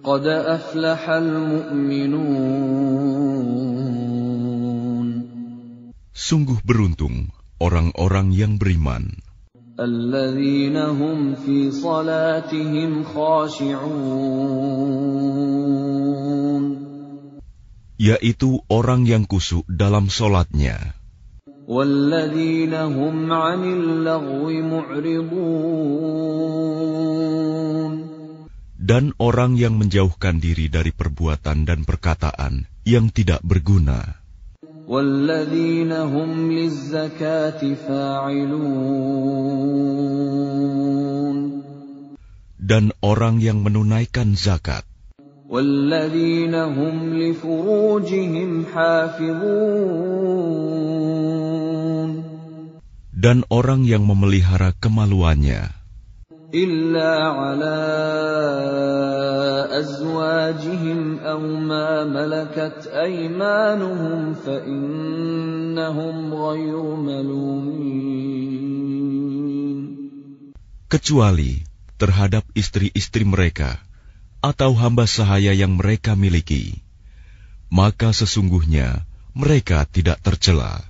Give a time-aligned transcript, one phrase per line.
[0.06, 2.22] Qad aflahal mu'minun.
[6.14, 9.26] Sungguh beruntung orang-orang yang beriman.
[9.82, 14.46] Alladzina hum fi salatihim khashi'un
[17.96, 20.96] yaitu orang yang kusuk dalam solatnya.
[28.86, 34.22] Dan orang yang menjauhkan diri dari perbuatan dan perkataan yang tidak berguna.
[42.62, 44.86] Dan orang yang menunaikan zakat.
[45.51, 50.31] والذين هم لفروجهم حافظون
[53.21, 55.77] Dan orang yang memelihara kemaluannya.
[56.51, 57.79] إلا على
[59.71, 68.11] أزواجهم أو ما ملكت أيمانهم فإنهم غير ملومين
[70.91, 71.63] Kecuali
[72.03, 73.79] terhadap istri-istri mereka
[74.46, 76.86] atau hamba sahaya yang mereka miliki,
[77.74, 79.02] maka sesungguhnya
[79.34, 80.86] mereka tidak tercela.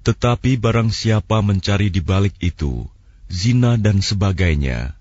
[0.00, 2.90] Tetapi barang siapa mencari di balik itu
[3.30, 4.98] zina dan sebagainya,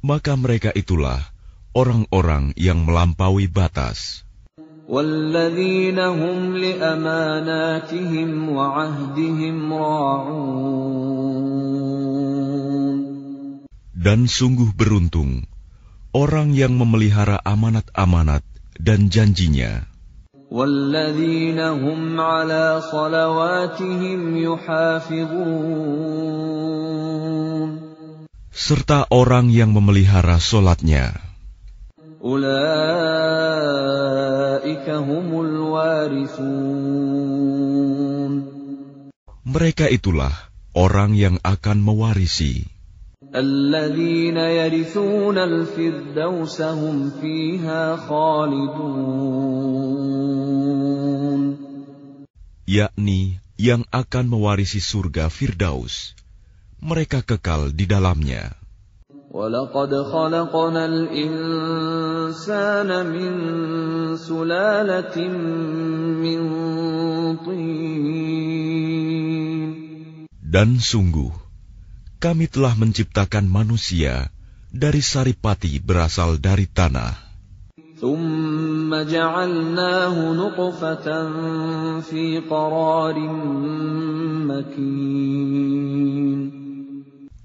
[0.00, 1.20] maka mereka itulah
[1.76, 4.24] orang-orang yang melampaui batas.
[4.89, 11.45] والذين هم لأماناتهم وعهدهم راعون
[14.05, 15.49] Dan sungguh beruntung
[16.13, 18.45] orang yang memelihara amanat-amanat
[18.77, 19.89] dan janjinya,
[20.53, 25.65] والذين هم على صلواتهم يحافظون
[28.53, 31.17] serta orang yang memelihara solatnya.
[32.21, 34.28] أولئك هم الوارثون
[39.44, 40.34] Mereka itulah
[40.76, 42.68] orang yang akan mewarisi.
[52.70, 53.20] Yakni
[53.58, 56.14] yang akan mewarisi surga Firdaus.
[56.80, 58.59] Mereka kekal di dalamnya.
[59.35, 63.33] ولقد خلقنا الإنسان من
[64.17, 65.27] سلالة
[66.23, 66.39] من
[67.45, 68.25] طين
[70.55, 71.35] Dan sungguh,
[72.23, 74.31] kami telah menciptakan manusia
[74.71, 77.21] dari saripati berasal dari tanah.
[77.95, 81.07] ثم جعلناه نطفة
[82.03, 83.17] في قرار
[84.51, 86.58] مكين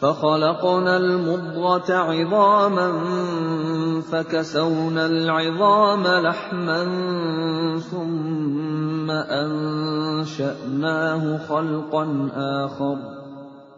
[0.00, 2.88] فخلقنا المضغة عظاما
[4.10, 6.84] فكسونا العظام لحما
[7.90, 9.10] ثم
[9.90, 12.30] أنشأناه خلقا
[12.64, 12.96] آخر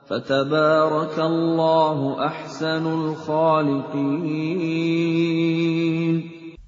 [0.09, 4.31] فتبارك الله أحسن الخالقين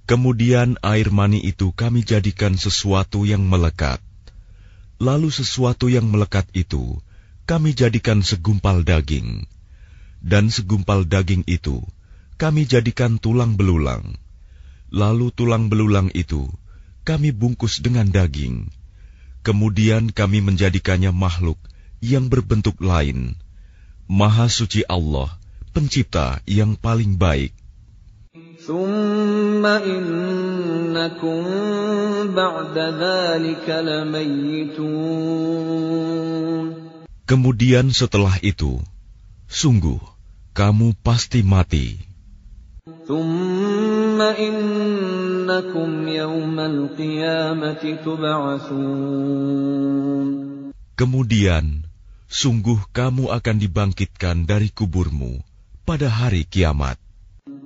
[0.03, 3.97] Kemudian air mani itu kami jadikan sesuatu yang melekat.
[5.01, 7.01] Lalu sesuatu yang melekat itu
[7.47, 9.45] kami jadikan segumpal daging.
[10.23, 11.83] Dan segumpal daging itu
[12.39, 14.19] kami jadikan tulang belulang.
[14.93, 16.47] Lalu tulang belulang itu
[17.03, 18.71] kami bungkus dengan daging.
[19.43, 21.59] Kemudian kami menjadikannya makhluk
[21.99, 23.35] yang berbentuk lain.
[24.07, 25.35] Maha suci Allah,
[25.75, 27.55] pencipta yang paling baik.
[28.63, 31.43] ثم إنكم
[32.31, 34.83] بعد ذلك لميتون
[37.28, 38.80] Kemudian setelah itu,
[39.52, 40.00] sungguh
[40.56, 42.00] kamu pasti mati.
[50.96, 51.66] Kemudian,
[52.32, 55.44] sungguh kamu akan dibangkitkan dari kuburmu
[55.84, 56.96] pada hari kiamat.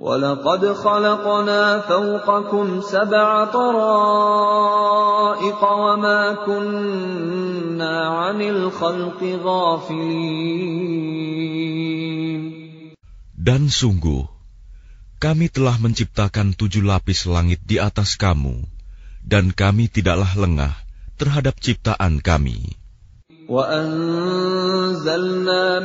[0.01, 4.81] وَلَقَدْ خَلَقْنَا فَوْقَكُمْ سَبْعَ طَرَائِقَ
[5.61, 10.57] وَمَا كُنَّا عَنِ الْخَلْقِ غَافِلِينَ
[13.37, 14.25] Dan sungguh,
[15.21, 18.65] kami telah menciptakan tujuh lapis langit di atas kamu,
[19.21, 20.73] dan kami tidaklah lengah
[21.21, 22.73] terhadap ciptaan kami.
[23.47, 25.07] وَأَنزَلْنَا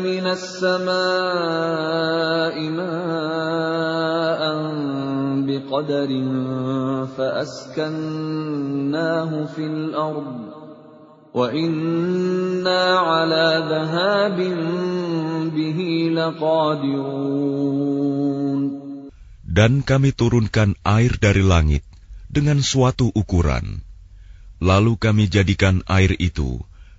[0.02, 0.94] مِنَ السَّمَاءِ
[2.74, 4.42] مَاءً
[5.46, 6.10] بِقَدَرٍ
[7.14, 8.50] فَأَسْكَنَّاهُ
[9.54, 10.38] فِي الْأَرْضِ
[11.34, 14.38] وَإِنَّا عَلَى ذَهَابٍ
[15.54, 15.78] بِهِ
[16.18, 17.62] لَقَادِرُونَ
[19.46, 21.86] Dan kami turunkan air dari langit
[22.26, 23.86] dengan suatu ukuran.
[24.58, 26.58] Lalu kami jadikan air itu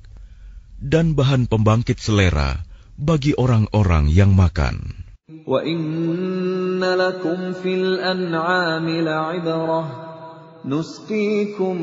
[0.78, 2.62] dan bahan pembangkit selera
[2.94, 4.94] bagi orang-orang yang makan.
[5.28, 9.82] وَإِنَّ لَكُمْ فِي الْأَنْعَامِ لَعِبْرَةً
[10.68, 11.76] نُسْقِيكُم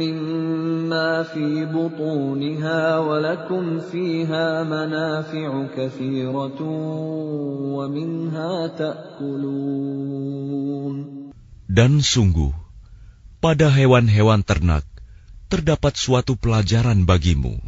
[0.00, 6.60] مِّمَّا فِي بُطُونِهَا وَلَكُمْ فِيهَا مَنَافِعُ كَثِيرَةٌ
[7.76, 10.16] وَمِنْهَا تَأْكُلُونَ
[11.68, 12.56] Dan sungguh,
[13.44, 14.88] pada hewan-hewan ternak
[15.52, 17.60] terdapat suatu pelajaran bagimu.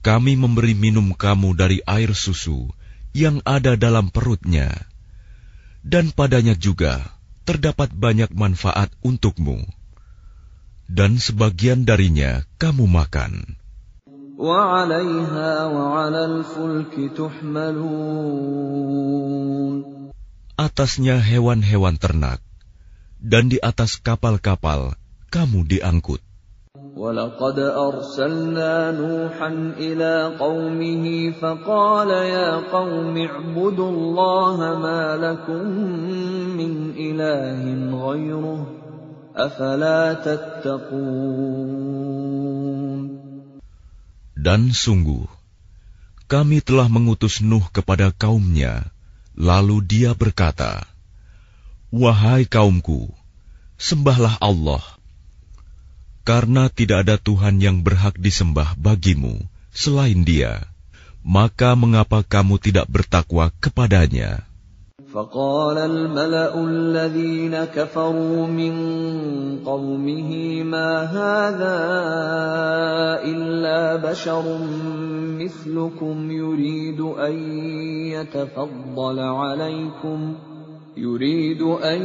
[0.00, 2.72] Kami memberi minum kamu dari air susu
[3.12, 4.72] yang ada dalam perutnya,
[5.84, 9.59] dan padanya juga terdapat banyak manfaat untukmu,
[10.87, 13.59] dan sebagian darinya kamu makan.
[20.53, 22.39] Atasnya hewan-hewan ternak,
[23.19, 24.95] dan di atas kapal-kapal
[25.29, 26.32] kamu diangkut.
[26.96, 29.48] ولقد أرسلنا نوحا
[29.78, 35.64] إلى قومه فقال يا قوم اعبدوا الله ما لكم
[36.58, 37.62] من إله
[37.94, 38.66] غيره
[39.36, 41.38] أفلا تتقون
[44.38, 45.26] Dan sungguh,
[46.30, 48.86] kami telah mengutus Nuh kepada kaumnya,
[49.34, 50.86] lalu dia berkata,
[51.90, 53.10] Wahai kaumku,
[53.82, 54.78] sembahlah Allah,
[56.26, 59.40] karena tidak ada Tuhan yang berhak disembah bagimu
[59.72, 60.68] selain Dia,
[61.24, 64.48] maka mengapa kamu tidak bertakwa kepadanya?
[65.08, 68.74] فقال الملأ الذين كفروا من
[69.64, 70.30] قومه
[70.62, 71.78] ما هذا
[73.24, 74.44] إلا بشر
[75.40, 77.34] مثلكم يريد أن
[78.12, 80.34] يتفضل عليكم
[80.97, 82.01] يريد أن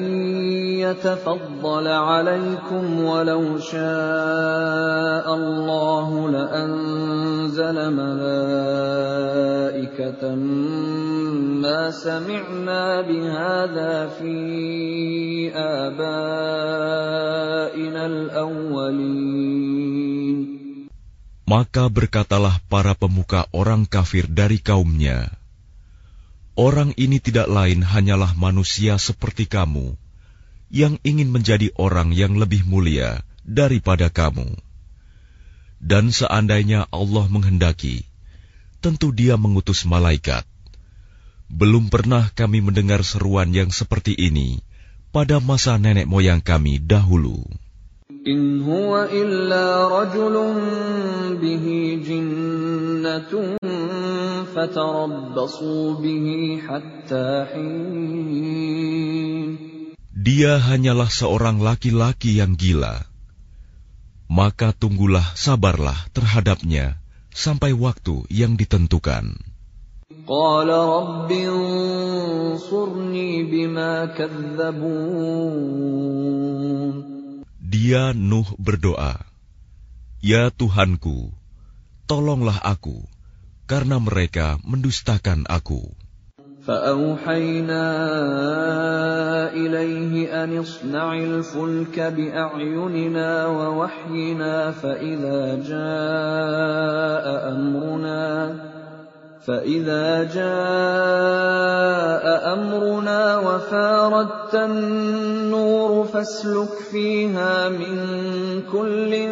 [0.80, 9.14] يتفضل عليكم ولو شاء الله لأنزل ملائكة
[11.60, 14.36] ما سمعنا بهذا في
[15.52, 16.46] آبائنا
[18.06, 19.48] الأولين.
[21.48, 25.32] Maka berkatalah para pemuka orang kafir dari kaumnya,
[26.58, 29.94] Orang ini tidak lain hanyalah manusia seperti kamu,
[30.74, 34.58] yang ingin menjadi orang yang lebih mulia daripada kamu.
[35.78, 38.02] Dan seandainya Allah menghendaki,
[38.82, 40.42] tentu Dia mengutus malaikat.
[41.46, 44.58] Belum pernah kami mendengar seruan yang seperti ini
[45.14, 47.38] pada masa nenek moyang kami dahulu.
[48.26, 50.58] In huwa illa rajulun
[51.38, 53.57] bihi jinnatun
[60.18, 63.06] dia hanyalah seorang laki-laki yang gila.
[64.26, 66.98] Maka tunggulah sabarlah terhadapnya
[67.30, 69.38] sampai waktu yang ditentukan.
[77.62, 79.14] Dia Nuh berdoa,
[80.18, 81.30] Ya Tuhanku,
[82.10, 83.06] tolonglah aku
[83.68, 85.92] karena mereka mendustakan aku.
[86.68, 87.84] فأوحينا
[89.56, 98.54] إليه أن اصنع الفلك بأعيننا ووحينا فإذا جاء أمرنا
[99.46, 100.44] فإذا جاء
[102.52, 107.96] أمرنا وفاردت النور فاسلك فيها من
[108.72, 109.28] كل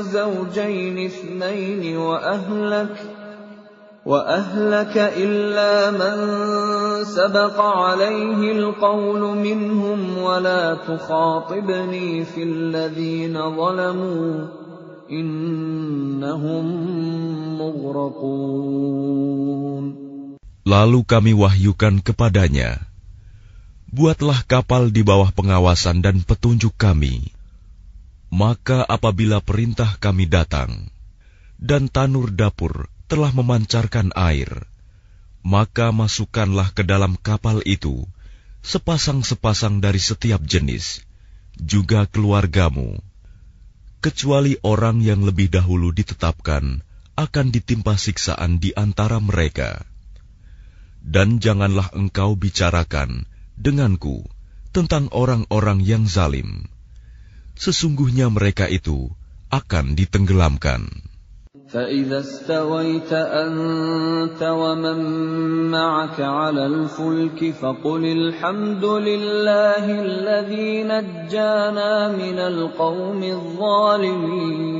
[0.00, 3.17] زوجين اثنين وأهلك
[4.07, 6.15] وأهلك إلا من
[7.07, 14.47] سبق عليه القول منهم ولا تخاطبني في الذين ظلموا
[15.11, 16.65] إنهم
[17.59, 19.23] مغرقون
[20.63, 22.79] Lalu kami wahyukan kepadanya,
[23.91, 27.35] Buatlah kapal di bawah pengawasan dan petunjuk kami.
[28.31, 30.87] Maka apabila perintah kami datang,
[31.59, 34.68] dan tanur dapur telah memancarkan air,
[35.40, 38.04] maka masukkanlah ke dalam kapal itu
[38.60, 41.02] sepasang-sepasang dari setiap jenis,
[41.56, 43.00] juga keluargamu,
[44.04, 46.84] kecuali orang yang lebih dahulu ditetapkan
[47.18, 49.82] akan ditimpa siksaan di antara mereka.
[51.00, 53.24] Dan janganlah engkau bicarakan
[53.56, 54.28] denganku
[54.70, 56.68] tentang orang-orang yang zalim.
[57.58, 59.10] Sesungguhnya mereka itu
[59.50, 61.07] akan ditenggelamkan.
[61.67, 64.99] فإذا استويت أنت ومن
[65.69, 74.73] معك على الفلك فقل الحمد لله الذي نجانا من القوم الظالمين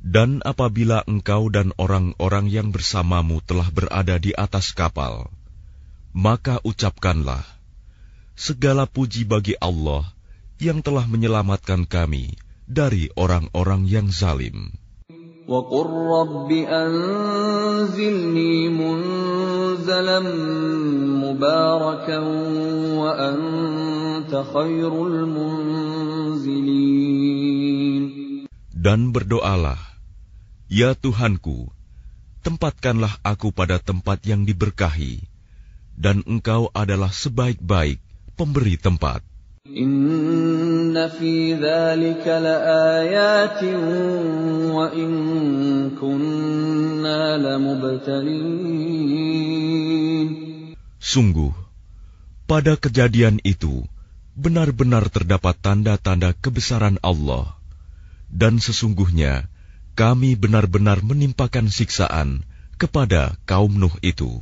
[0.00, 5.28] Dan apabila engkau dan orang-orang yang bersamamu telah berada di atas kapal,
[6.16, 7.44] maka ucapkanlah,
[8.36, 10.06] Segala puji bagi Allah
[10.62, 14.72] yang telah menyelamatkan kami dari orang-orang yang zalim.
[15.48, 15.86] وقل
[16.16, 20.20] رب أنزلني منزلا
[21.20, 22.18] مباركا
[22.96, 26.84] وأنت خير المنزلين
[28.84, 29.80] Dan berdoalah,
[30.68, 31.72] Ya Tuhanku,
[32.44, 35.24] tempatkanlah aku pada tempat yang diberkahi,
[35.96, 37.96] dan Engkau adalah sebaik-baik
[38.36, 39.24] pemberi tempat.
[50.99, 51.53] Sungguh,
[52.49, 53.85] pada kejadian itu
[54.33, 57.53] benar-benar terdapat tanda-tanda kebesaran Allah,
[58.33, 59.45] dan sesungguhnya
[59.93, 62.41] kami benar-benar menimpakan siksaan
[62.81, 64.41] kepada kaum Nuh itu.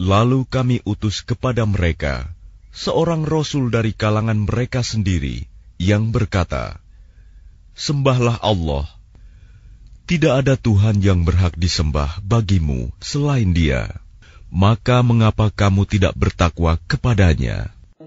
[0.00, 2.32] Lalu kami utus kepada mereka
[2.74, 5.46] seorang rasul dari kalangan mereka sendiri
[5.78, 6.82] yang berkata,
[7.74, 8.86] Sembahlah Allah.
[10.04, 13.88] Tidak ada Tuhan yang berhak disembah bagimu selain Dia.
[14.52, 17.72] Maka mengapa kamu tidak bertakwa kepadanya?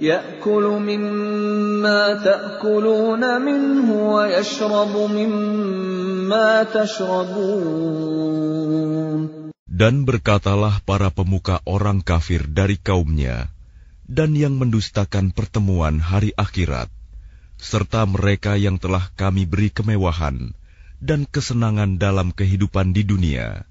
[0.00, 8.00] يأكل مما تأكلون منه ويشرب مما تشربون
[9.80, 13.48] Dan berkatalah para pemuka orang kafir dari kaumnya,
[14.04, 16.92] dan yang mendustakan pertemuan hari akhirat,
[17.56, 20.52] serta mereka yang telah kami beri kemewahan
[21.00, 23.64] dan kesenangan dalam kehidupan di dunia.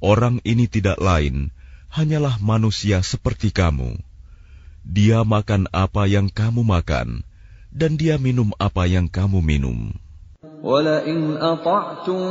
[0.00, 1.52] Orang ini tidak lain,
[1.92, 4.00] hanyalah manusia seperti kamu.
[4.88, 7.24] Dia makan apa yang kamu makan,
[7.72, 9.96] dan dia minum apa yang kamu minum.
[10.64, 12.24] ولئن أطعتم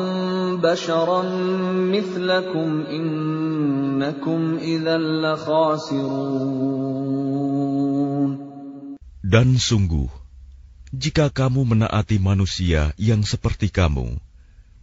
[0.57, 1.21] بشرا
[1.93, 6.73] مثلكم إنكم إذا لخاسرون
[9.23, 10.09] Dan sungguh,
[10.93, 14.21] jika kamu menaati manusia yang seperti kamu,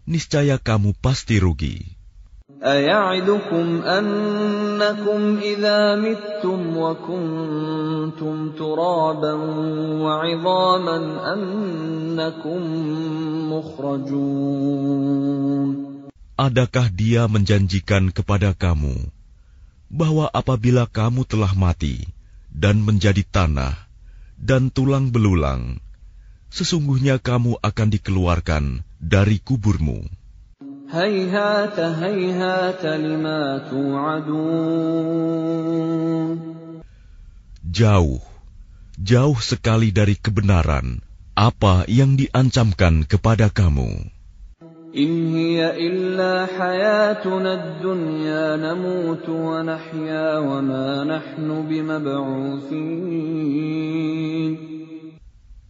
[0.06, 1.93] niscaya kamu pasti rugi.
[2.64, 9.32] أيعدكم أنكم إذا متم وكنتم ترابا
[10.04, 10.98] وعظاما
[11.34, 12.60] أنكم
[13.52, 15.10] مخرجون
[16.40, 18.96] Adakah dia menjanjikan kepada kamu
[19.92, 22.08] bahwa apabila kamu telah mati
[22.48, 23.76] dan menjadi tanah
[24.40, 25.76] dan tulang belulang,
[26.48, 30.00] sesungguhnya kamu akan dikeluarkan dari kuburmu?
[37.65, 38.21] Jauh,
[39.01, 41.01] jauh sekali dari kebenaran
[41.35, 44.13] apa yang diancamkan kepada kamu.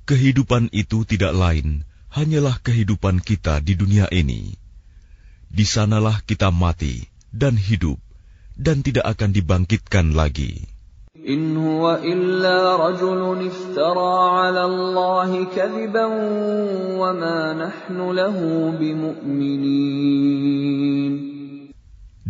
[0.05, 1.81] Kehidupan itu tidak lain
[2.13, 4.64] hanyalah kehidupan kita di dunia ini
[5.55, 7.95] di sanalah kita mati dan hidup
[8.59, 10.67] dan tidak akan dibangkitkan lagi.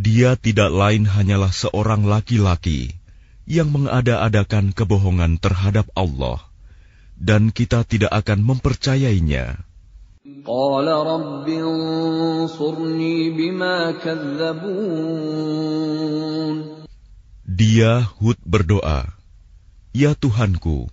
[0.06, 2.94] Dia tidak lain hanyalah seorang laki-laki
[3.50, 6.46] yang mengada-adakan kebohongan terhadap Allah
[7.18, 9.66] dan kita tidak akan mempercayainya.
[10.45, 15.01] قال رب انصرني بما كذبون
[17.61, 19.17] Dia Hud berdoa,
[19.97, 20.89] "Ya Tuhanku,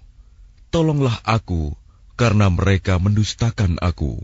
[0.71, 1.75] tolonglah aku
[2.19, 4.23] karena mereka mendustakan aku."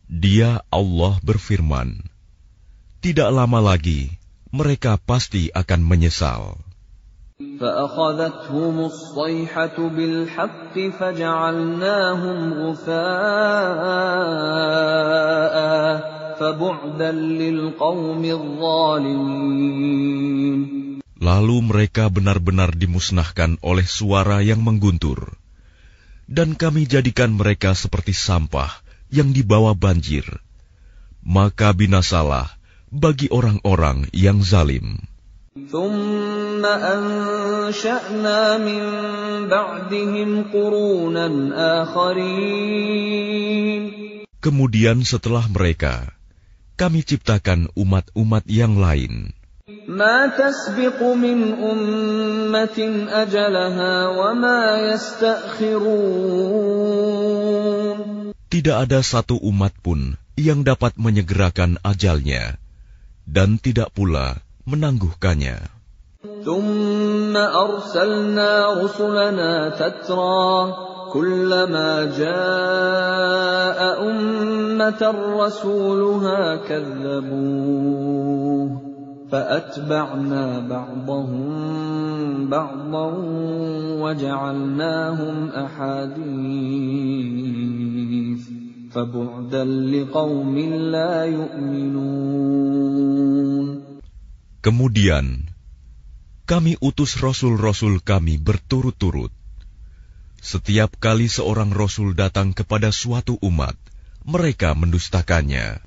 [0.08, 2.02] Dia Allah berfirman,
[3.04, 4.18] "Tidak lama lagi
[4.52, 6.58] mereka pasti akan menyesal."
[7.38, 12.98] فأخذتهم الصيحة بالحق فجعلناهم غثاء
[16.40, 19.68] فبعدا للقوم الظالمين
[21.18, 25.34] Lalu mereka benar-benar dimusnahkan oleh suara yang mengguntur,
[26.30, 28.70] dan kami jadikan mereka seperti sampah
[29.10, 30.26] yang dibawa banjir.
[31.26, 32.54] Maka binasalah
[32.92, 35.04] bagi orang-orang yang zalim.
[35.58, 38.84] ثم أنشأنا من
[39.50, 41.28] بعدهم قرونا
[41.82, 43.28] آخرين
[44.38, 46.14] Kemudian setelah mereka,
[46.78, 49.34] kami ciptakan umat-umat yang lain.
[49.88, 54.62] ما تسبق من أمة أجلها وما
[54.94, 55.98] يستأخرون
[58.48, 62.56] Tidak ada satu umat pun yang dapat menyegerakan ajalnya,
[63.28, 65.78] dan tidak pula menangguhkannya.
[66.48, 70.74] ثم أرسلنا رسلنا تترى
[71.14, 75.02] كلما جاء أمة
[75.40, 77.88] رسولها كذبوه
[79.32, 81.48] فأتبعنا بعضهم
[82.50, 83.14] بعضا
[84.02, 86.18] وجعلناهم أحاديث
[94.63, 95.27] Kemudian,
[96.45, 99.33] kami utus rasul-rasul kami berturut-turut.
[100.45, 103.81] Setiap kali seorang rasul datang kepada suatu umat,
[104.29, 105.81] mereka mendustakannya.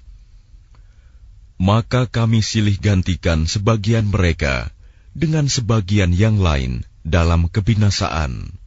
[1.62, 4.74] Maka kami silih gantikan sebagian mereka
[5.14, 8.65] dengan sebagian yang lain dalam kebinasaan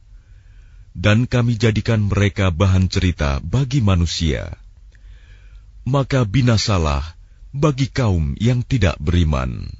[0.98, 4.54] Dan kami jadikan mereka bahan cerita bagi manusia.
[5.82, 7.02] Maka binasalah
[7.50, 9.74] bagi kaum yang tidak beriman.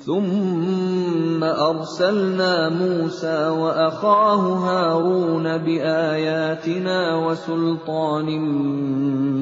[0.00, 8.28] ثم أرسلنا موسى وأخاه هارون بآياتنا وسلطان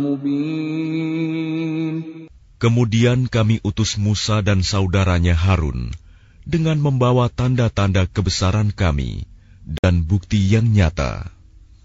[0.04, 1.38] مبين
[2.58, 5.94] Kemudian kami utus Musa dan saudaranya Harun
[6.42, 9.30] dengan membawa tanda-tanda kebesaran kami
[9.62, 11.38] dan bukti yang nyata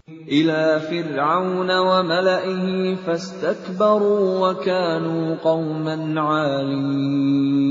[0.04, 2.66] إلى فرعون وملئه
[3.08, 7.64] فاستكبروا وكانوا قوما عالين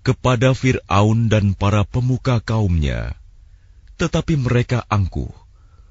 [0.00, 3.18] kepada Fir'aun dan para pemuka kaumnya.
[4.00, 5.34] Tetapi mereka angkuh,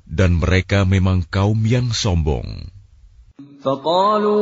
[0.07, 2.71] dan mereka memang kaum yang sombong.
[3.59, 4.39] فقالوا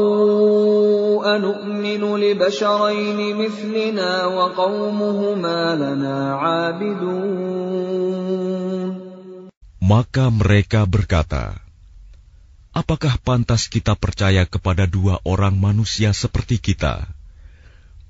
[1.36, 7.91] أنؤمن لبشرين مثلنا وقومهما لنا عابدون
[9.83, 11.59] maka mereka berkata,
[12.71, 17.11] "Apakah pantas kita percaya kepada dua orang manusia seperti kita,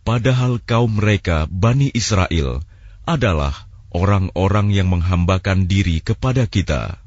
[0.05, 2.61] padahal kaum mereka, Bani Israel,
[3.09, 3.57] adalah
[3.89, 7.01] orang-orang yang menghambakan diri kepada kita?"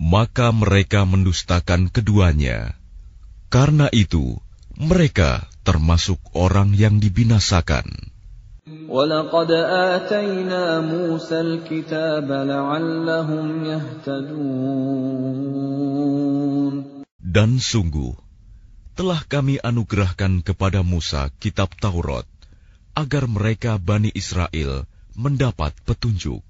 [0.00, 2.72] Maka mereka mendustakan keduanya.
[3.52, 4.40] Karena itu,
[4.80, 7.86] mereka termasuk orang yang dibinasakan.
[17.20, 18.12] Dan sungguh,
[18.98, 22.26] telah kami anugerahkan kepada Musa kitab Taurat,
[22.98, 26.49] agar mereka Bani Israel mendapat petunjuk.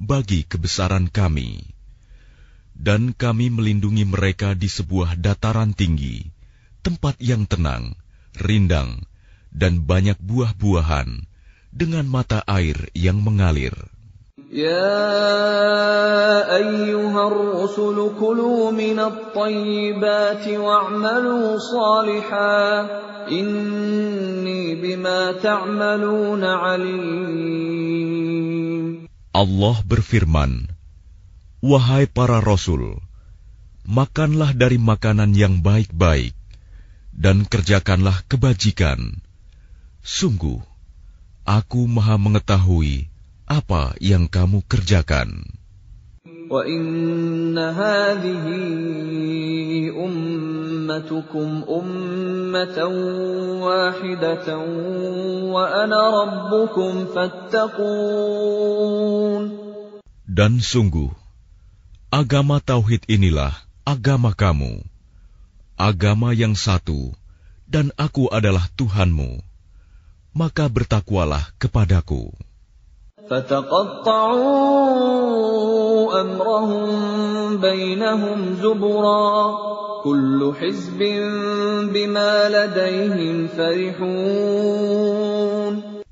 [0.00, 1.60] bagi kebesaran kami.
[2.72, 6.24] Dan kami melindungi mereka di sebuah dataran tinggi,
[6.80, 7.92] tempat yang tenang,
[8.40, 9.04] rindang,
[9.52, 11.28] dan banyak buah-buahan,
[11.68, 13.76] dengan mata air yang mengalir.
[14.50, 14.90] يا
[16.56, 22.88] أيها الرسل كلوا من الطيبات واعملوا صالحا
[23.30, 28.00] إني بما تعملون عليم
[29.35, 30.71] Allah berfirman,
[31.59, 33.03] Wahai para rasul,
[33.83, 36.31] makanlah dari makanan yang baik-baik,
[37.11, 39.19] dan kerjakanlah kebajikan.
[39.99, 40.63] Sungguh,
[41.43, 43.11] aku maha mengetahui
[43.43, 45.43] apa yang kamu kerjakan.
[46.50, 48.46] وإن هذه
[49.94, 52.78] أمتكم أمة
[53.62, 54.46] واحدة
[55.54, 58.40] وأنا ربكم فاتقون
[60.30, 61.10] Dan sungguh,
[62.14, 63.50] agama tauhid inilah
[63.82, 64.78] agama kamu,
[65.74, 67.10] agama yang satu,
[67.66, 69.42] dan aku adalah Tuhanmu.
[70.30, 72.30] Maka bertakwalah kepadaku.
[73.30, 74.40] فتقطعوا
[76.20, 76.90] أمرهم
[77.62, 79.58] بينهم زبرا
[80.02, 80.98] كل حزب
[81.94, 84.80] بما لديهم فرحون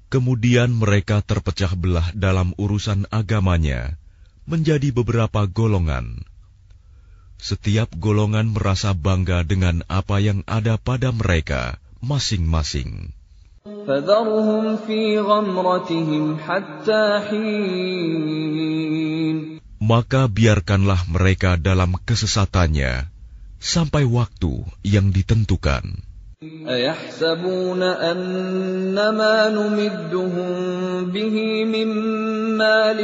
[0.09, 4.01] Kemudian mereka terpecah belah dalam urusan agamanya
[4.49, 6.25] menjadi beberapa golongan.
[7.37, 13.13] Setiap golongan merasa bangga dengan apa yang ada pada mereka masing-masing.
[13.89, 18.69] فذرهم في غمرتهم حتى حين
[19.79, 23.09] Maka biarkanlah mereka dalam kesesatannya
[23.57, 26.05] sampai waktu yang ditentukan.
[26.69, 30.51] أيحسبون أن ما نمدهم
[31.11, 31.89] به من
[32.55, 32.99] مال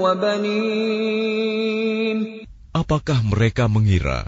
[0.00, 1.38] وبنين
[2.72, 4.24] Apakah mereka mengira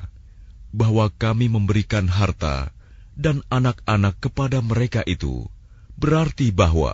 [0.77, 2.69] bahwa kami memberikan harta
[3.18, 5.50] dan anak-anak kepada mereka itu
[5.98, 6.94] berarti bahwa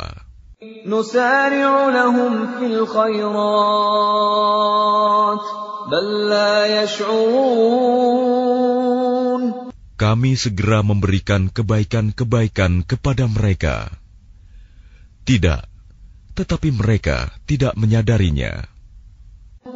[10.00, 13.92] kami segera memberikan kebaikan-kebaikan kepada mereka.
[15.28, 15.62] Tidak,
[16.40, 18.64] tetapi mereka tidak menyadarinya.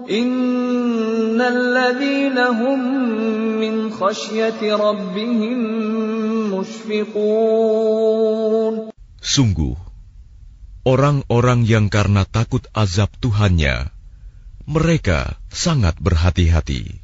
[0.07, 0.57] Inna
[1.40, 2.81] الذين هم
[3.61, 5.59] من خشية ربهم
[6.55, 8.12] مشفقون
[9.22, 9.79] Sungguh,
[10.83, 13.94] orang-orang yang karena takut azab Tuhannya,
[14.66, 17.03] mereka sangat berhati-hati.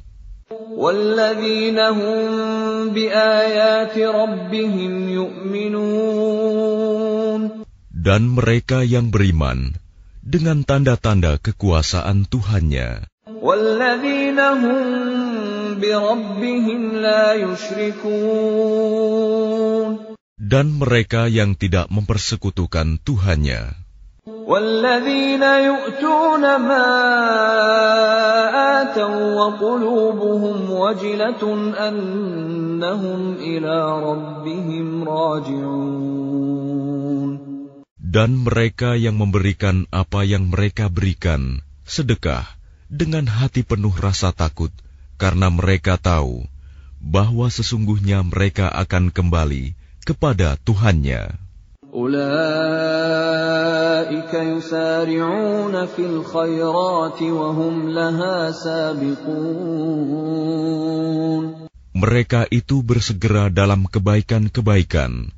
[0.79, 2.29] والذين هم
[2.95, 6.39] بآيات ربهم يؤمنون
[7.99, 9.75] Dan mereka yang beriman
[10.23, 13.11] dengan tanda-tanda kekuasaan Tuhannya.
[13.43, 14.79] والذين هم
[15.79, 18.19] بربهم لا يشركون
[20.49, 23.77] Dan mereka yang tidak mempersekutukan Tuhannya.
[24.49, 26.89] والذين يؤتون ما
[28.81, 31.43] آتوا وقلوبهم وجلة
[31.77, 36.49] أنهم إلى ربهم راجعون
[38.09, 42.57] Dan mereka yang memberikan apa yang mereka berikan, sedekah,
[42.89, 44.73] dengan hati penuh rasa takut
[45.21, 46.47] karena mereka tahu
[46.99, 51.49] bahwa sesungguhnya mereka akan kembali kepada Tuhannya.
[51.89, 52.19] أولئك
[54.33, 59.89] يسارعون في الخيرات وهم لها سابقون
[61.99, 65.33] Mereka itu bersegera dalam kebaikan-kebaikan,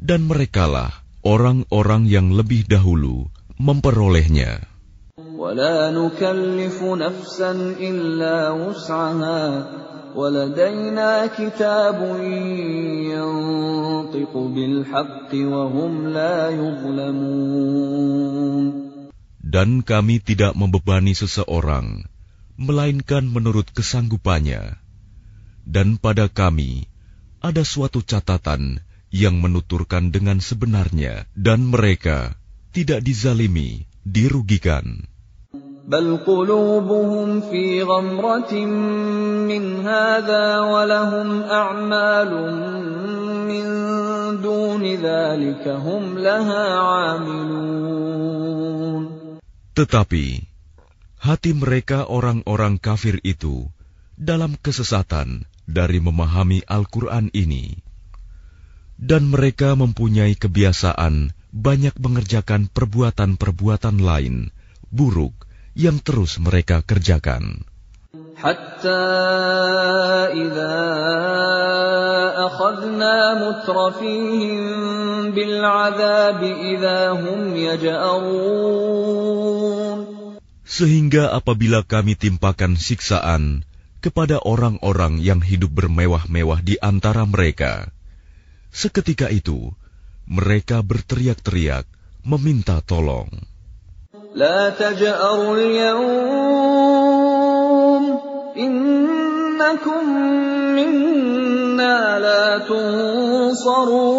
[0.00, 0.90] dan merekalah
[1.22, 4.66] orang-orang yang lebih dahulu memperolehnya.
[5.40, 9.44] ولا نكلف نفسا إلا وسعها
[10.14, 11.98] ولدينا كتاب
[13.14, 18.10] ينطق بالحق وهم لا يظلمون
[19.50, 22.06] Dan kami tidak membebani seseorang,
[22.54, 24.78] melainkan menurut kesanggupannya.
[25.66, 26.86] Dan pada kami
[27.42, 28.78] ada suatu catatan
[29.10, 32.38] yang menuturkan dengan sebenarnya, dan mereka
[32.70, 35.10] tidak dizalimi, dirugikan.
[35.90, 38.54] بل قلوبهم في غمرة
[39.50, 42.30] من هذا ولهم أعمال
[43.50, 43.66] من
[44.38, 48.30] دون ذلك هم لها عاملون
[49.74, 50.46] Tetapi
[51.18, 53.66] hati mereka orang-orang kafir itu
[54.14, 57.80] dalam kesesatan dari memahami Al-Quran ini.
[59.00, 64.52] Dan mereka mempunyai kebiasaan banyak mengerjakan perbuatan-perbuatan lain,
[64.92, 65.43] buruk,
[65.74, 67.66] yang terus mereka kerjakan.
[68.40, 69.04] حتى
[70.32, 70.80] إذا
[72.48, 74.64] أخذنا مترفيهم
[75.36, 79.20] بالعذاب إذا هم يجأرون
[80.70, 83.66] Sehingga apabila kami timpakan siksaan
[84.00, 87.90] kepada orang-orang yang hidup bermewah-mewah di antara mereka,
[88.70, 89.74] seketika itu
[90.30, 91.84] mereka berteriak-teriak
[92.22, 93.28] meminta tolong.
[94.34, 95.94] لا تجأروا اليوم
[98.58, 100.02] إنكم
[100.74, 104.10] منا لا تنصرون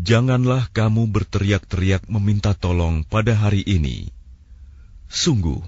[0.00, 4.10] Janganlah kamu berteriak-teriak meminta tolong pada hari ini.
[5.06, 5.62] Sungguh,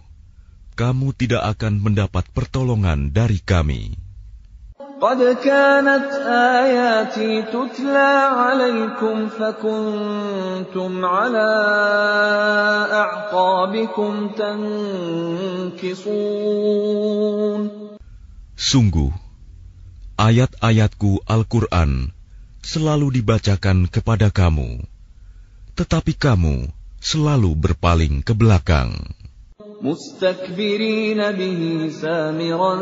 [0.77, 3.97] kamu tidak akan mendapat pertolongan dari kami.
[5.03, 6.11] قد كانت
[6.63, 11.51] آياتي تتلى عليكم فكنتم على
[13.03, 14.13] أعقابكم
[15.75, 16.23] تنكصون
[18.63, 19.11] Sungguh,
[20.15, 22.15] ayat-ayatku Al-Quran
[22.63, 24.87] selalu dibacakan kepada kamu,
[25.75, 26.71] tetapi kamu
[27.03, 29.16] selalu berpaling ke belakang.
[29.83, 32.75] مستكبرين به سامرا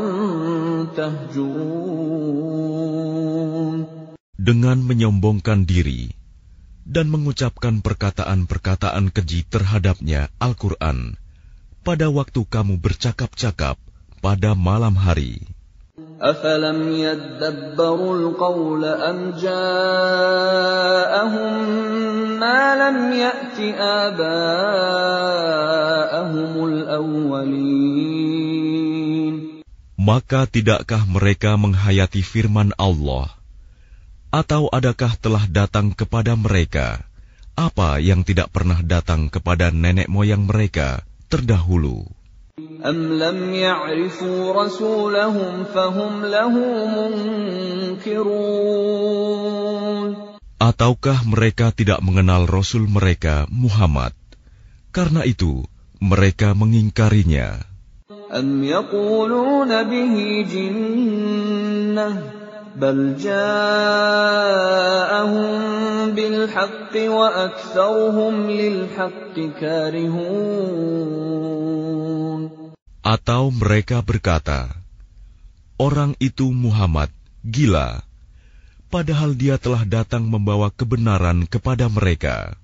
[0.96, 2.60] تهجرون
[4.40, 6.16] Dengan menyombongkan diri
[6.88, 11.20] dan mengucapkan perkataan-perkataan keji terhadapnya Al-Quran
[11.84, 13.76] pada waktu kamu bercakap-cakap
[14.24, 15.53] pada malam hari.
[16.20, 19.64] أفلم يدبروا القول أم جاءهم
[22.40, 24.24] ما لم يأت آباءهم
[26.68, 28.30] الأولين
[30.00, 33.28] Maka tidakkah mereka menghayati firman Allah?
[34.32, 37.04] Atau adakah telah datang kepada mereka
[37.52, 42.08] apa yang tidak pernah datang kepada nenek moyang mereka terdahulu?
[42.84, 46.54] أم لم يعرفوا رسولهم فهم له
[47.90, 48.50] منكرون
[50.60, 54.12] Ataukah mereka tidak mengenal Rasul mereka, Muhammad?
[54.92, 55.64] Karena itu,
[56.04, 57.64] mereka mengingkarinya.
[58.30, 60.14] أم يقولون به
[60.52, 62.10] جنة
[62.76, 63.50] بل جاءهم
[66.14, 70.90] بالحق وأكثرهم للحق كارهون
[73.00, 74.68] Atau mereka berkata,
[75.80, 77.08] Orang itu Muhammad,
[77.40, 78.04] gila,
[78.92, 82.60] padahal dia telah datang membawa kebenaran kepada mereka.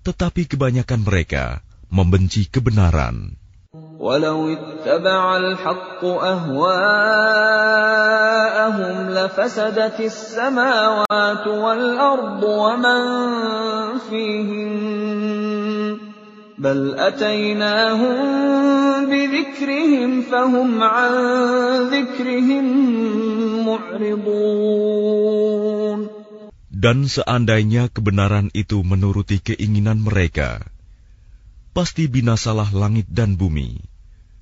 [0.00, 1.60] Tetapi kebanyakan mereka
[1.92, 3.36] membenci kebenaran.
[4.00, 6.04] ولو اتبع الحق
[8.54, 13.02] أهواءهم لفسدت السماوات والأرض ومن
[14.06, 15.98] فيهن
[16.58, 18.16] بل أتيناهم
[19.10, 21.12] بذكرهم فهم عن
[21.90, 22.64] ذكرهم
[23.66, 24.70] معرضون
[26.80, 30.64] Dan seandainya kebenaran itu menuruti keinginan mereka,
[31.76, 33.84] pasti binasalah langit dan bumi,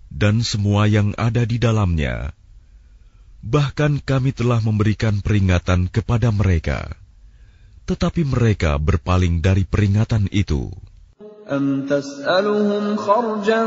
[0.06, 2.30] dan semua yang ada di dalamnya.
[3.42, 6.98] Bahkan kami telah memberikan peringatan kepada mereka,
[7.86, 10.74] tetapi mereka berpaling dari peringatan itu.
[11.48, 13.62] أم تسألهم خرجا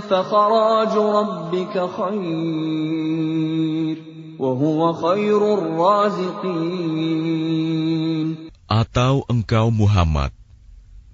[0.00, 3.96] فخراج ربك خير
[4.40, 7.06] وهو خير الرازقين
[8.66, 10.34] Atau engkau Muhammad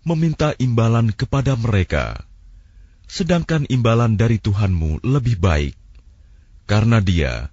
[0.08, 2.24] meminta imbalan kepada mereka,
[3.10, 5.76] sedangkan imbalan dari Tuhanmu lebih baik,
[6.64, 7.52] karena Dia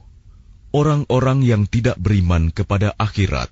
[0.74, 3.48] orang-orang yang tidak beriman kepada akhirat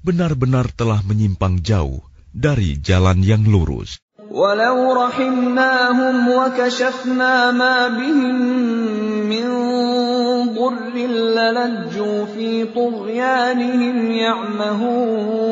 [0.00, 2.00] benar-benar telah menyimpang jauh
[2.32, 4.00] dari jalan yang lurus.
[4.30, 8.38] وَلَوْ رَحِمْنَاهُمْ وَكَشَفْنَا مَا بِهِم
[9.26, 9.46] مِّن
[10.54, 10.94] ضُرٍّ
[11.34, 15.50] لَّلَجُّوا فِي طُغْيَانِهِمْ يَعْمَهُونَ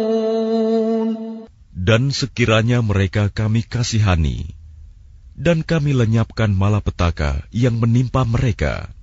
[1.75, 4.55] Dan sekiranya mereka kami kasihani,
[5.35, 8.95] dan kami lenyapkan malapetaka yang menimpa mereka,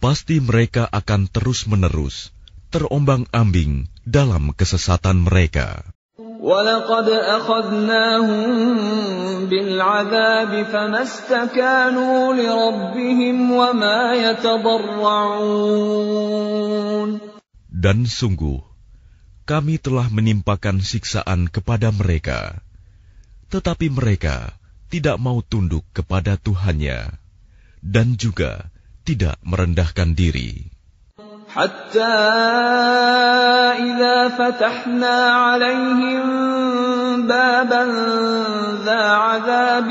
[0.00, 2.36] pasti mereka akan terus-menerus
[2.70, 5.82] terombang-ambing dalam kesesatan mereka.
[6.46, 8.46] وَلَقَدْ أَخَذْنَاهُم
[9.50, 15.10] بِالْعَذَابِ فَمَا اسْتَكَانُوا لِرَبِّهِمْ وَمَا يَتَضَرَّعُونَ
[17.72, 18.62] Dan sungguh,
[19.42, 22.62] kami telah menimpakan siksaan kepada mereka,
[23.50, 24.54] tetapi mereka
[24.86, 27.10] tidak mau tunduk kepada Tuhannya,
[27.82, 28.70] dan juga
[29.10, 30.76] tidak merendahkan diri.
[31.56, 32.16] حتى
[33.80, 36.26] إذا فتحنا عليهم
[37.26, 37.84] بابا
[38.84, 39.88] ذا عذاب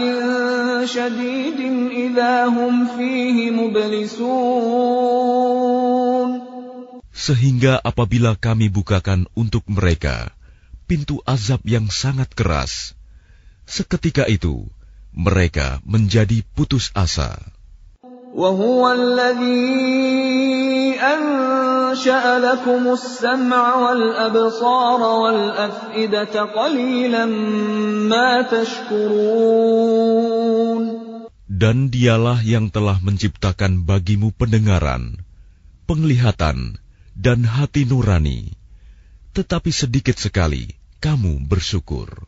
[0.86, 4.86] شديد إذا هم فيه مبلسون
[7.16, 10.30] Sehingga apabila kami bukakan untuk mereka
[10.86, 12.94] pintu azab yang sangat keras,
[13.66, 14.70] seketika itu
[15.10, 17.42] mereka menjadi putus asa.
[18.36, 19.96] وهو الذي
[21.00, 27.26] أنشأ لكم السمع والأبصار والأفئدة قليلا
[28.12, 29.96] ما تشكرون
[31.56, 35.24] Dan dialah yang telah menciptakan bagimu pendengaran,
[35.88, 36.76] penglihatan,
[37.16, 38.52] dan hati nurani.
[39.32, 42.28] Tetapi sedikit sekali kamu bersyukur.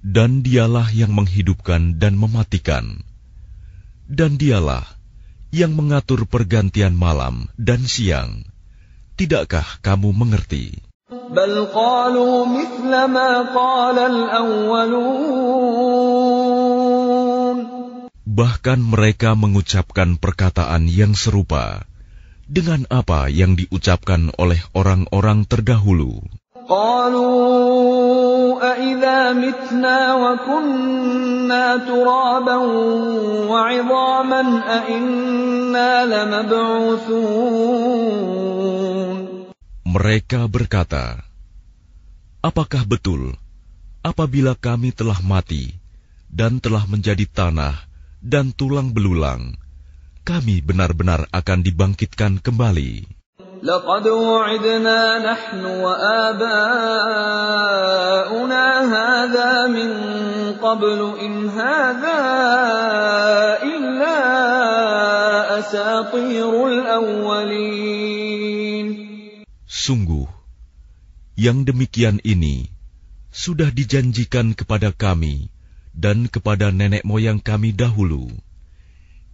[0.00, 3.04] Dan dialah yang menghidupkan dan mematikan.
[4.08, 4.88] Dan dialah
[5.52, 8.48] yang mengatur pergantian malam dan siang.
[9.20, 10.80] Tidakkah kamu mengerti?
[18.24, 21.87] Bahkan mereka mengucapkan perkataan yang serupa
[22.47, 26.21] dengan apa yang diucapkan oleh orang-orang terdahulu.
[26.63, 32.55] قالوا أإذا متنا وكنا ترابا
[33.51, 37.23] وعظاما أإنا لمبعوثون
[39.83, 41.21] Mereka berkata,
[42.41, 43.37] "Apakah betul
[44.01, 45.69] apabila kami telah mati
[46.33, 47.77] dan telah menjadi tanah
[48.17, 49.53] dan tulang belulang,
[50.27, 53.23] kami benar-benar akan dibangkitkan kembali?"
[53.63, 56.65] لقد وعدنا نحن وآباؤنا
[58.91, 59.89] هذا من
[60.59, 62.21] قبل إن هذا
[63.63, 64.17] إلا
[65.59, 68.03] أساطير الأولين
[69.83, 70.27] Sungguh,
[71.39, 72.67] yang demikian ini
[73.31, 75.49] sudah dijanjikan kepada kami
[75.95, 78.31] dan kepada nenek moyang kami dahulu.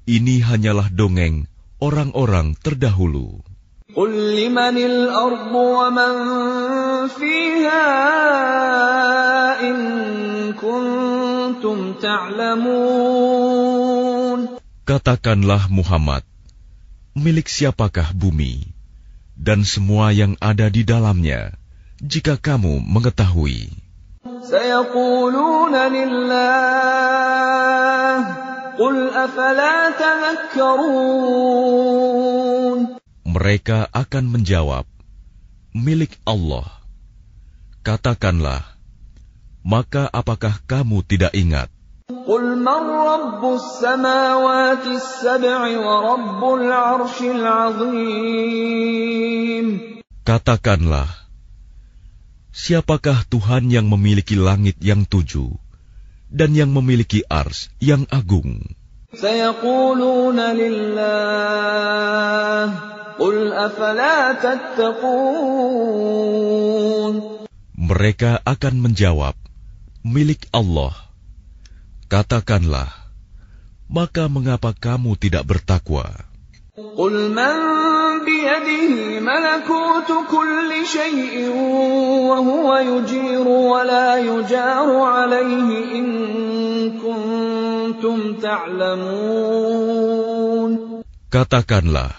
[0.10, 1.46] Ini hanyalah dongeng
[1.80, 3.46] orang-orang terdahulu.
[3.90, 6.14] قل لمن الأرض ومن
[7.10, 7.86] فيها
[9.66, 9.78] إن
[10.54, 13.50] كنتم تعلمون
[14.86, 16.26] Katakanlah Muhammad,
[17.14, 18.74] milik siapakah bumi
[19.38, 21.54] dan semua yang ada di dalamnya,
[22.02, 23.70] jika kamu mengetahui.
[24.40, 26.30] سيقولون لله
[27.80, 28.43] قل أفلا تذكرون
[33.30, 34.86] Mereka akan menjawab,
[35.76, 36.68] milik Allah.
[37.84, 38.64] Katakanlah,
[39.64, 41.70] maka apakah kamu tidak ingat?
[42.30, 48.70] قل من رب السماوات السبع ورب العرش العظيم
[50.26, 51.10] Katakanlah,
[52.54, 55.58] siapakah Tuhan yang memiliki langit yang tujuh
[56.35, 58.75] dan yang memiliki ars yang agung.
[67.79, 69.39] Mereka akan menjawab,
[70.03, 70.95] milik Allah.
[72.11, 72.91] Katakanlah,
[73.87, 76.27] maka mengapa kamu tidak bertakwa?
[76.75, 77.94] Qul man
[78.26, 81.50] بيده ملكوت كل شيء
[82.30, 86.08] وهو يجير ولا يجار عليه إن
[87.00, 89.90] كنتم تعلمون
[91.30, 92.10] Katakanlah,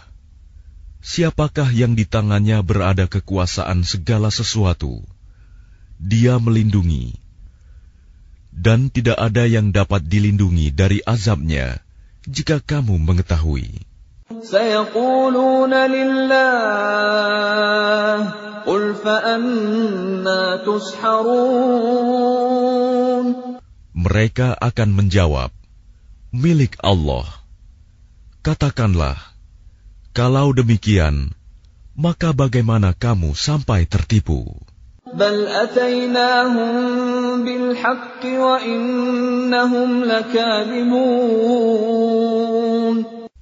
[1.03, 5.03] siapakah yang di tangannya berada kekuasaan segala sesuatu?
[5.99, 7.19] Dia melindungi,
[8.55, 11.83] dan tidak ada yang dapat dilindungi dari azabnya
[12.23, 13.83] jika kamu mengetahui.
[14.43, 16.41] سيقولون لله
[18.67, 22.01] قل فأنا تسحرون
[23.91, 25.51] Mereka akan menjawab,
[26.33, 27.27] milik Allah.
[28.41, 29.19] Katakanlah,
[30.17, 31.37] kalau demikian,
[31.99, 34.57] maka bagaimana kamu sampai tertipu?
[35.11, 36.75] بل أتيناهم
[37.45, 41.51] بالحق وإنهم لكاذبون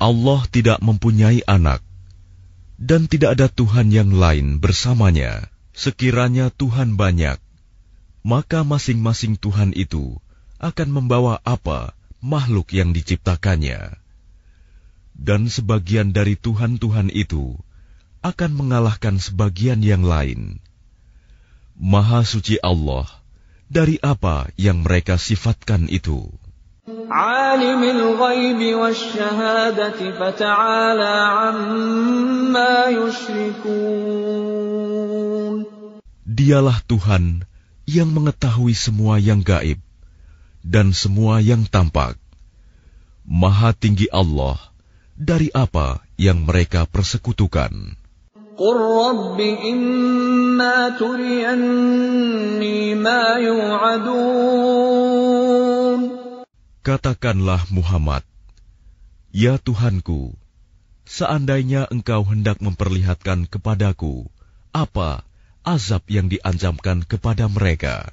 [0.00, 1.84] Allah tidak mempunyai anak,
[2.80, 5.52] dan tidak ada Tuhan yang lain bersamanya.
[5.76, 7.36] Sekiranya Tuhan banyak,
[8.24, 10.16] maka masing-masing Tuhan itu
[10.56, 11.92] akan membawa apa
[12.24, 13.92] makhluk yang diciptakannya.
[15.20, 17.60] Dan sebagian dari Tuhan-Tuhan itu
[18.24, 20.64] akan mengalahkan sebagian yang lain.
[21.76, 23.19] Maha suci Allah
[23.70, 26.26] dari apa yang mereka sifatkan itu.
[36.30, 37.46] Dialah Tuhan
[37.86, 39.78] yang mengetahui semua yang gaib
[40.66, 42.18] dan semua yang tampak.
[43.22, 44.58] Maha tinggi Allah
[45.14, 47.99] dari apa yang mereka persekutukan.
[48.59, 54.75] قل رب إما تريني ما يوعدون
[56.85, 58.21] Katakanlah Muhammad,
[59.33, 60.37] Ya Tuhanku,
[61.09, 64.29] seandainya engkau hendak memperlihatkan kepadaku
[64.69, 65.25] apa
[65.65, 68.11] azab yang diancamkan kepada mereka.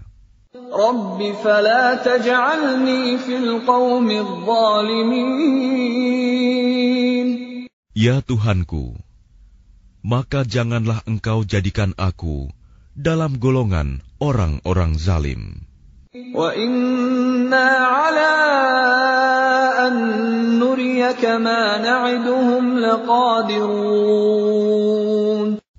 [0.72, 4.08] رب فلا تجعلني في القوم
[5.82, 7.28] الظالمين
[7.92, 8.96] Ya Tuhanku,
[10.01, 12.49] maka janganlah engkau jadikan aku
[12.97, 15.61] dalam golongan orang-orang zalim.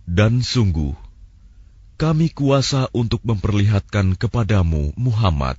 [0.09, 0.95] Dan sungguh,
[1.99, 5.59] kami kuasa untuk memperlihatkan kepadamu, Muhammad,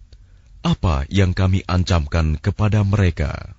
[0.64, 3.59] apa yang kami ancamkan kepada mereka.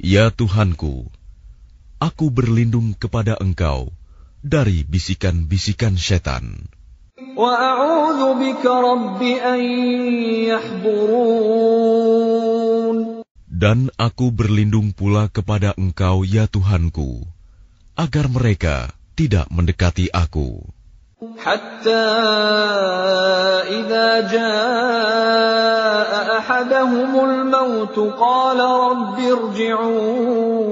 [0.00, 1.12] Ya Tuhanku,
[2.00, 3.92] aku berlindung kepada Engkau
[4.40, 6.72] dari bisikan-bisikan setan.
[13.44, 17.28] Dan aku berlindung pula kepada Engkau, ya Tuhanku,
[17.92, 20.64] agar mereka tidak mendekati aku.
[21.37, 22.05] حتى
[23.79, 30.65] إذا جاء أحدهم الموت قال رب ارجعون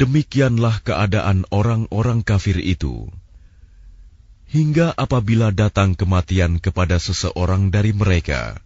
[0.00, 3.12] Demikianlah keadaan orang-orang kafir itu.
[4.48, 8.56] Hingga apabila datang kematian kepada seseorang dari mereka,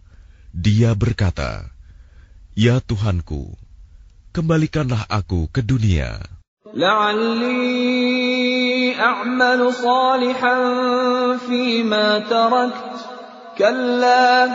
[0.55, 1.67] dia berkata,
[2.55, 3.51] "Ya Tuhanku,
[4.31, 6.23] kembalikanlah aku ke dunia."
[6.75, 8.08] لعلي
[8.99, 10.57] أعمل صالحا
[11.37, 12.95] فيما تركت
[13.57, 14.45] كلا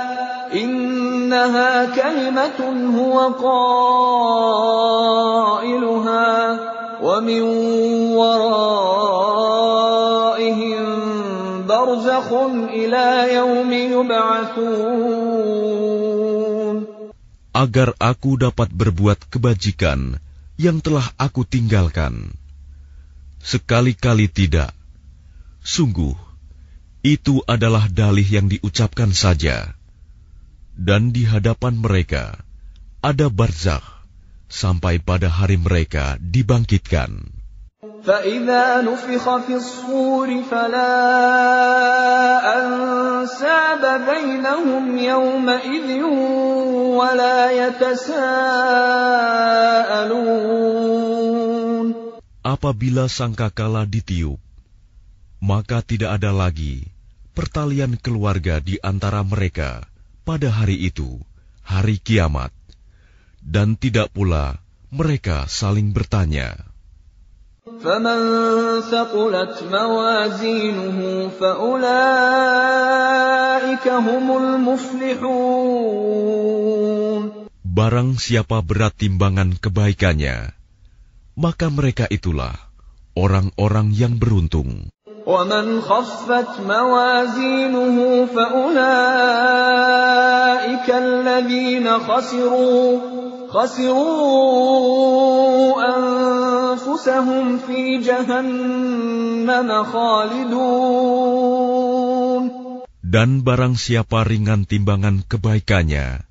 [0.54, 2.61] إنها كلمة
[2.98, 3.16] هو
[5.48, 6.30] قائلها
[7.02, 7.42] ومن
[8.20, 9.61] ورائهم
[11.66, 12.28] برزخ
[12.68, 15.20] إلى يوم يبعثون
[17.50, 20.22] agar aku dapat berbuat kebajikan
[20.56, 22.32] yang telah aku tinggalkan.
[23.44, 24.76] Sekali-kali tidak.
[25.64, 26.16] Sungguh,
[27.00, 29.72] itu adalah dalih yang diucapkan saja.
[30.76, 32.40] Dan di hadapan mereka
[33.00, 33.84] ada barzakh
[34.48, 37.40] sampai pada hari mereka dibangkitkan.
[37.80, 40.96] فإذا نفخ في الصور فلا
[42.61, 46.02] أنساب بينهم يومئذ
[46.96, 48.50] ولا يتساءلون
[52.44, 54.40] Apabila sangkakala ditiup,
[55.44, 56.88] maka tidak ada lagi
[57.36, 59.84] pertalian keluarga di antara mereka
[60.24, 61.20] pada hari itu,
[61.64, 62.52] hari kiamat,
[63.40, 64.61] dan tidak pula
[64.92, 66.70] mereka saling bertanya.
[67.80, 68.20] فمن
[68.90, 70.98] ثقلت موازينه
[71.40, 71.86] فأولئك
[73.88, 75.40] هم المفلحون
[77.70, 80.52] Barang siapa berat timbangan kebaikannya,
[81.34, 82.54] maka mereka itulah
[83.16, 84.90] orang-orang yang beruntung.
[85.26, 88.80] ومن خفت موازينه فأولئك
[90.90, 92.98] الذين خسروا
[93.52, 94.90] خسروا
[95.76, 101.30] أنفسهم في جهنم خالدون
[103.11, 106.22] Dan barang siapa ringan timbangan kebaikannya,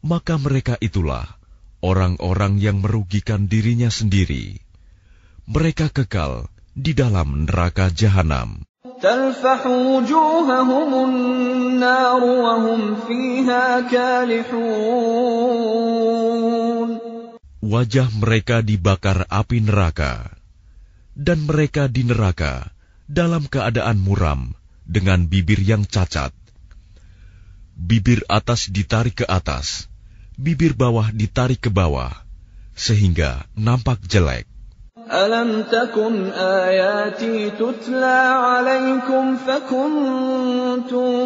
[0.00, 1.36] maka mereka itulah
[1.83, 4.63] orang-orang yang merugikan dirinya sendiri.
[5.43, 8.63] Mereka kekal di dalam neraka jahanam.
[17.63, 20.31] Wajah mereka dibakar api neraka,
[21.19, 22.71] dan mereka di neraka
[23.11, 24.55] dalam keadaan muram
[24.87, 26.31] dengan bibir yang cacat.
[27.75, 29.91] Bibir atas ditarik ke atas
[30.37, 32.11] bibir bawah ditarik ke bawah,
[32.73, 34.49] sehingga nampak jelek.
[35.03, 41.19] Alam takun ayati tutla alaikum fakuntum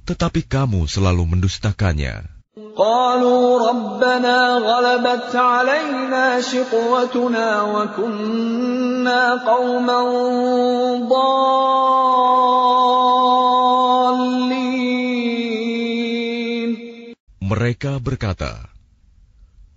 [0.07, 2.40] tetapi kamu selalu mendustakannya.
[2.76, 10.00] قالوا ربنا غلبت علينا شقوتنا وكنا قوما
[11.04, 12.06] ضالين
[17.46, 18.72] Mereka berkata,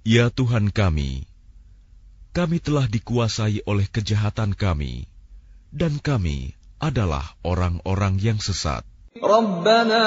[0.01, 1.29] "Ya Tuhan kami,
[2.33, 5.05] kami telah dikuasai oleh kejahatan kami,
[5.69, 8.87] dan kami adalah orang-orang yang sesat.
[9.23, 10.05] ربنا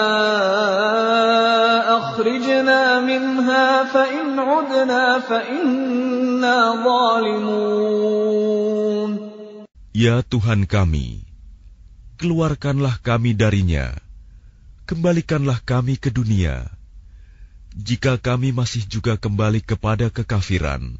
[1.99, 7.93] أخرجنا منها فإن عدنا فإنا ظالمون
[9.93, 11.21] Ya Tuhan kami,
[12.17, 13.93] keluarkanlah kami darinya,
[14.89, 16.73] kembalikanlah kami ke dunia.
[17.77, 20.97] Jika kami masih juga kembali kepada kekafiran,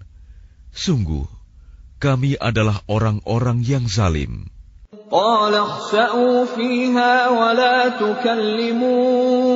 [0.77, 1.25] sungguh
[2.05, 4.53] kami adalah orang-orang yang zalim."
[5.11, 9.53] قال اخسأوا فيها ولا تكلمون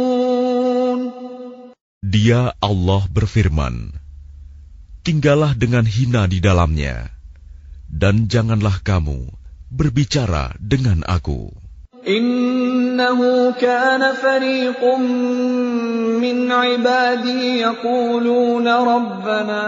[2.07, 3.91] Dia Allah berfirman,
[5.03, 7.11] Tinggallah dengan hina di dalamnya,
[7.91, 9.26] dan janganlah kamu
[9.74, 11.51] berbicara dengan aku.
[12.07, 13.18] إنه
[13.59, 14.78] كان فريق
[16.22, 19.66] من عبادي يقولون ربنا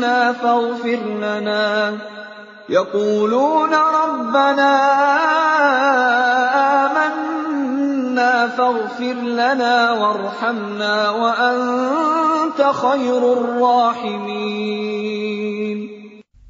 [0.00, 1.98] آمنا فاغفر لنا
[2.68, 4.72] يقولون ربنا
[6.86, 14.64] آمنا فاغفر لنا وارحمنا وأنت خير الراحمين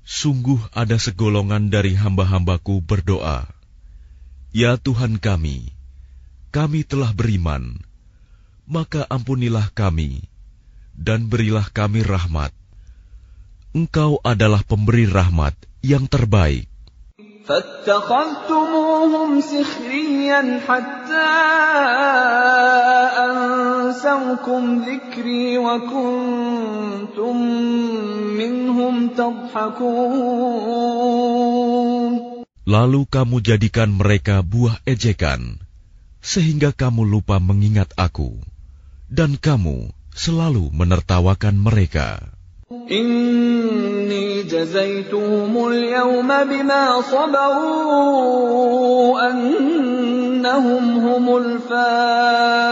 [0.07, 3.43] Sungguh ada segolongan dari hamba-hambaku berdoa,
[4.55, 5.75] Ya Tuhan kami,
[6.55, 7.83] kami telah beriman,
[8.65, 10.25] maka ampunilah kami
[10.97, 12.55] dan berilah kami rahmat.
[13.77, 15.53] Engkau adalah pemberi rahmat
[15.85, 16.67] yang terbaik.
[17.47, 21.31] فاتخذتموهم سخريا حتى
[23.23, 27.37] أنسوكم ذكري وكنتم
[28.35, 30.67] منهم تضحكون
[32.67, 35.63] Lalu kamu jadikan mereka buah ejekan,
[36.19, 38.43] sehingga kamu lupa mengingat aku,
[39.07, 42.27] dan kamu selalu menertawakan mereka.
[42.71, 48.51] إني جزيتهم اليوم بما صبروا
[49.31, 52.67] أنهم هم الفائزون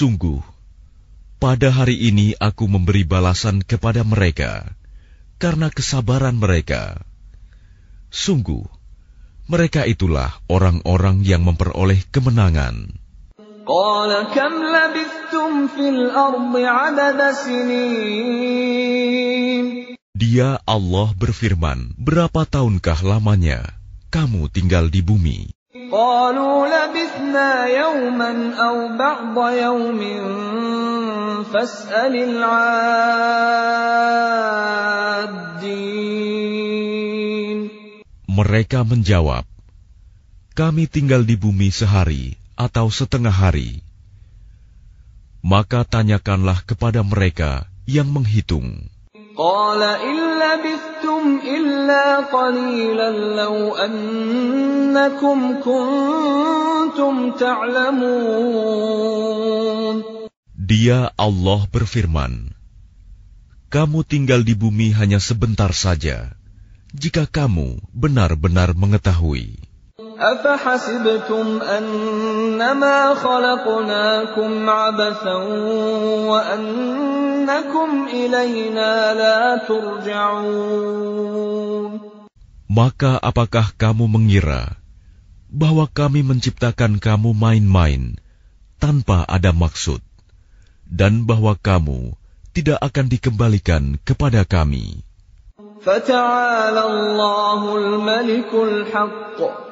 [0.00, 0.42] Sungguh,
[1.38, 4.74] pada hari ini aku memberi balasan kepada mereka
[5.38, 6.98] karena kesabaran mereka.
[8.10, 8.66] Sungguh,
[9.46, 12.90] mereka itulah orang-orang yang memperoleh kemenangan.
[13.65, 17.65] Qala kam labithtum fil ardi adada sinin.
[20.13, 23.73] Dia Allah berfirman, berapa tahunkah lamanya
[24.13, 25.49] kamu tinggal di bumi?
[25.73, 30.23] Qalu labithna yawman aw ba'da yawmin
[31.49, 32.85] fas'alil 'addin.
[38.29, 39.49] Mereka menjawab,
[40.53, 43.83] kami tinggal di bumi sehari atau setengah hari.
[45.45, 48.89] Maka tanyakanlah kepada mereka yang menghitung.
[60.55, 62.33] Dia Allah berfirman,
[63.69, 66.31] Kamu tinggal di bumi hanya sebentar saja,
[66.95, 69.74] jika kamu benar-benar mengetahui.
[70.14, 75.36] أفحسبتم أنما خلقناكم عبثا
[76.30, 81.10] وأنكم إلينا لا ترجعون
[82.70, 84.78] Maka apakah kamu mengira
[85.50, 88.14] bahwa kami menciptakan kamu main-main
[88.78, 89.98] tanpa ada maksud,
[90.86, 92.14] dan bahwa kamu
[92.54, 95.02] tidak akan dikembalikan kepada kami?
[95.80, 99.63] فتعالى الله الملك الحق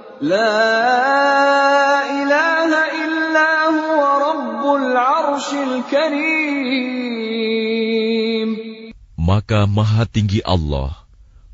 [9.19, 10.95] maka maha tinggi Allah,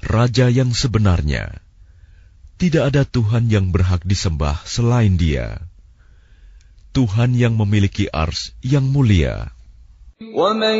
[0.05, 1.65] Raja yang sebenarnya.
[2.61, 5.65] Tidak ada Tuhan yang berhak disembah selain dia.
[6.93, 9.49] Tuhan yang memiliki ars yang mulia.
[10.34, 10.78] ومن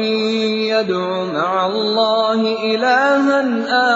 [0.70, 2.41] يدع مع الله
[2.75, 3.41] إلها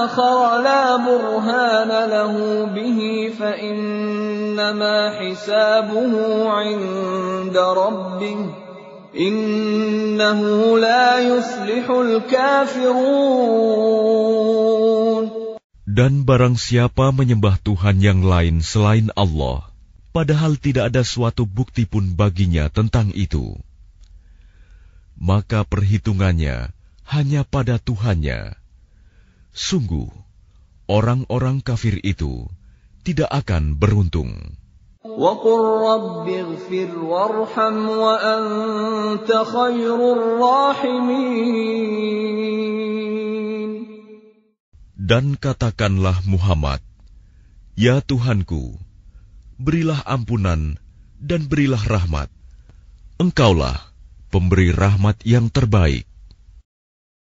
[0.05, 2.99] آخر لا برهان له به
[3.39, 6.13] فإنما حسابه
[6.51, 8.39] عند ربه
[9.15, 10.41] إنه
[10.79, 13.39] لا يفلح الكافرون
[15.89, 19.67] Dan barang siapa menyembah Tuhan yang lain selain Allah,
[20.15, 23.59] padahal tidak ada suatu bukti pun baginya tentang itu,
[25.24, 26.76] maka perhitungannya
[27.08, 28.60] hanya pada Tuhannya.
[29.56, 30.12] Sungguh,
[30.92, 32.52] orang-orang kafir itu
[33.08, 34.60] tidak akan beruntung.
[45.04, 46.80] Dan katakanlah Muhammad,
[47.80, 48.76] Ya Tuhanku,
[49.56, 50.76] berilah ampunan
[51.20, 52.28] dan berilah rahmat.
[53.20, 53.93] Engkaulah
[54.34, 56.10] pemberi rahmat yang terbaik.